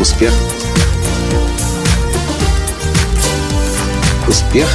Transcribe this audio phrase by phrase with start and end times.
[0.00, 0.32] Успех.
[4.26, 4.66] Успех.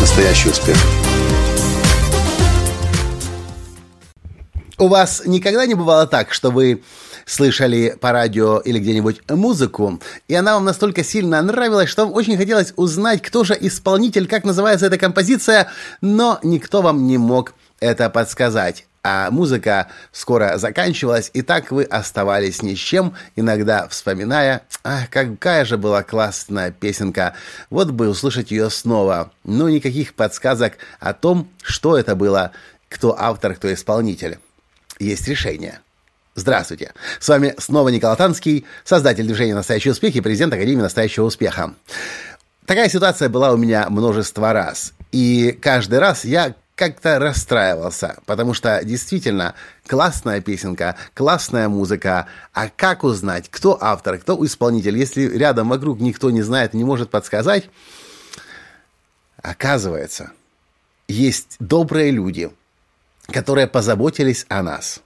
[0.00, 0.76] Настоящий успех.
[4.78, 6.84] У вас никогда не бывало так, что вы
[7.24, 12.36] слышали по радио или где-нибудь музыку, и она вам настолько сильно нравилась, что вам очень
[12.36, 18.10] хотелось узнать, кто же исполнитель, как называется эта композиция, но никто вам не мог это
[18.10, 25.08] подсказать а музыка скоро заканчивалась, и так вы оставались ни с чем, иногда вспоминая, ах,
[25.10, 27.34] какая же была классная песенка,
[27.70, 29.30] вот бы услышать ее снова.
[29.44, 32.50] Но никаких подсказок о том, что это было,
[32.88, 34.40] кто автор, кто исполнитель.
[34.98, 35.78] Есть решение.
[36.34, 36.92] Здравствуйте!
[37.20, 41.74] С вами снова Николай Танский, создатель движения «Настоящий успех» и президент Академии «Настоящего успеха».
[42.64, 44.94] Такая ситуация была у меня множество раз.
[45.12, 49.54] И каждый раз я как-то расстраивался, потому что действительно
[49.86, 56.30] классная песенка, классная музыка, а как узнать, кто автор, кто исполнитель, если рядом вокруг никто
[56.30, 57.70] не знает не может подсказать?
[59.40, 60.32] Оказывается,
[61.08, 62.52] есть добрые люди,
[63.28, 65.00] которые позаботились о нас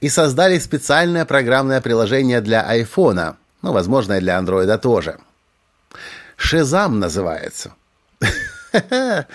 [0.00, 5.18] и создали специальное программное приложение для айфона, ну, возможно, и для андроида тоже.
[6.36, 7.74] Шезам называется.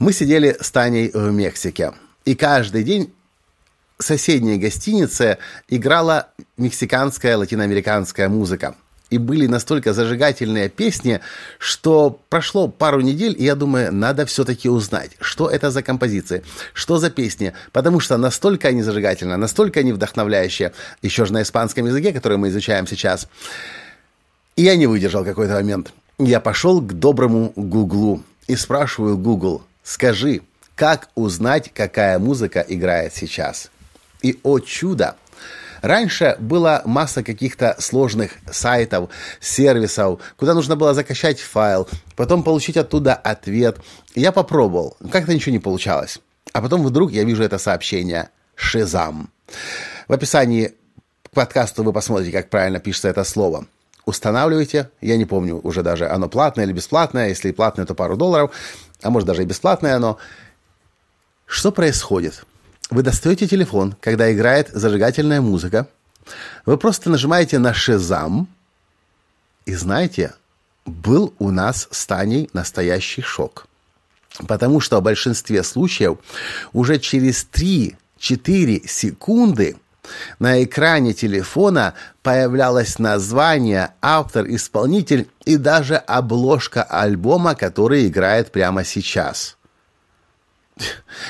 [0.00, 1.92] Мы сидели с Таней в Мексике.
[2.24, 3.12] И каждый день
[3.98, 5.36] соседней гостинице
[5.68, 8.76] играла мексиканская латиноамериканская музыка.
[9.10, 11.20] И были настолько зажигательные песни,
[11.58, 16.96] что прошло пару недель, и я думаю, надо все-таки узнать, что это за композиции, что
[16.96, 22.14] за песни, потому что настолько они зажигательные, настолько они вдохновляющие, еще же на испанском языке,
[22.14, 23.28] который мы изучаем сейчас.
[24.56, 25.92] И я не выдержал какой-то момент.
[26.18, 30.42] Я пошел к доброму Гуглу и спрашиваю Google, Скажи,
[30.76, 33.72] как узнать, какая музыка играет сейчас?
[34.22, 35.16] И, о чудо,
[35.82, 39.10] Раньше была масса каких-то сложных сайтов,
[39.40, 43.78] сервисов, куда нужно было закачать файл, потом получить оттуда ответ.
[44.14, 46.20] Я попробовал, как-то ничего не получалось.
[46.52, 49.30] А потом вдруг я вижу это сообщение «Шизам».
[50.06, 50.74] В описании
[51.24, 53.66] к подкасту вы посмотрите, как правильно пишется это слово.
[54.04, 58.52] Устанавливайте, я не помню уже даже, оно платное или бесплатное, если платное, то пару долларов
[59.02, 60.18] а может даже и бесплатное оно.
[61.46, 62.44] Что происходит?
[62.90, 65.88] Вы достаете телефон, когда играет зажигательная музыка,
[66.66, 68.48] вы просто нажимаете на «Шезам»,
[69.66, 70.34] и знаете,
[70.86, 73.66] был у нас с Таней настоящий шок.
[74.48, 76.18] Потому что в большинстве случаев
[76.72, 79.76] уже через 3-4 секунды–
[80.38, 89.56] на экране телефона появлялось название, автор, исполнитель и даже обложка альбома, который играет прямо сейчас.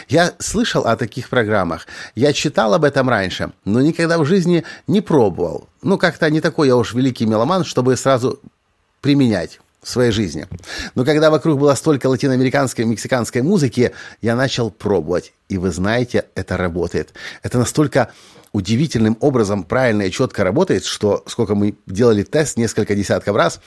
[0.09, 5.01] Я слышал о таких программах, я читал об этом раньше, но никогда в жизни не
[5.01, 5.69] пробовал.
[5.83, 8.41] Ну, как-то не такой я уж великий меломан, чтобы сразу
[9.01, 10.47] применять в своей жизни.
[10.95, 15.33] Но когда вокруг было столько латиноамериканской и мексиканской музыки, я начал пробовать.
[15.49, 17.15] И вы знаете, это работает.
[17.43, 18.13] Это настолько
[18.53, 23.61] удивительным образом правильно и четко работает, что сколько мы делали тест несколько десятков раз,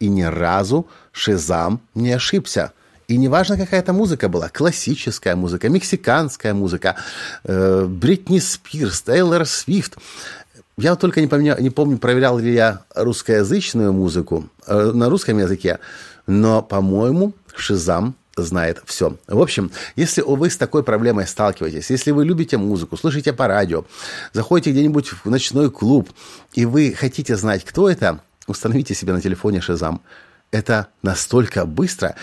[0.00, 2.72] и ни разу Шизам не ошибся.
[3.06, 6.96] И неважно, какая это музыка была, классическая музыка, мексиканская музыка,
[7.44, 9.98] э, Бритни Спирс, Тейлор Свифт.
[10.78, 15.78] Я только не помню, не помню, проверял ли я русскоязычную музыку э, на русском языке,
[16.26, 19.16] но, по-моему, Шизам знает все.
[19.26, 23.84] В общем, если вы с такой проблемой сталкиваетесь, если вы любите музыку, слушаете по радио,
[24.32, 26.10] заходите где-нибудь в ночной клуб,
[26.52, 30.02] и вы хотите знать, кто это, установите себе на телефоне Шазам.
[30.50, 32.14] Это настолько быстро,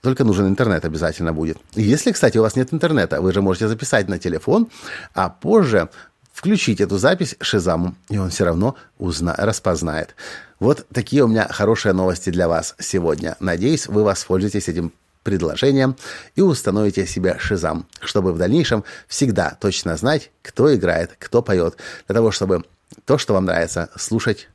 [0.00, 1.58] только нужен интернет обязательно будет.
[1.74, 4.68] Если, кстати, у вас нет интернета, вы же можете записать на телефон,
[5.14, 5.90] а позже
[6.32, 10.14] включить эту запись Шизаму, и он все равно узна, распознает.
[10.58, 13.36] Вот такие у меня хорошие новости для вас сегодня.
[13.40, 14.92] Надеюсь, вы воспользуетесь этим
[15.30, 15.96] предложением
[16.34, 21.76] и установите себе шизам, чтобы в дальнейшем всегда точно знать, кто играет, кто поет,
[22.08, 22.64] для того, чтобы
[23.04, 24.48] то, что вам нравится, слушать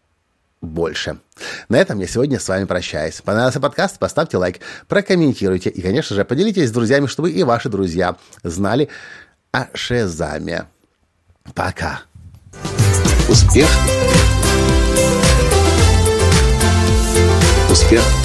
[0.61, 1.19] больше.
[1.69, 3.21] На этом я сегодня с вами прощаюсь.
[3.21, 3.99] Понравился подкаст?
[3.99, 8.89] Поставьте лайк, прокомментируйте и, конечно же, поделитесь с друзьями, чтобы и ваши друзья знали
[9.51, 10.65] о Шезаме.
[11.53, 12.01] Пока.
[13.29, 13.69] Успех.
[17.71, 18.24] Успех.